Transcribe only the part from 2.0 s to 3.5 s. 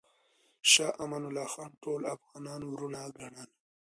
افغانان وروڼه ګڼل.